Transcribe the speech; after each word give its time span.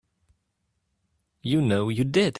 You 1.43 1.61
know 1.61 1.89
you 1.89 2.03
did. 2.03 2.29